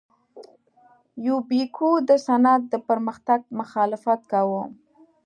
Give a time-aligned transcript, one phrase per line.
[1.25, 4.63] یوبیکو د صنعت د پرمختګ مخالفت کاوه.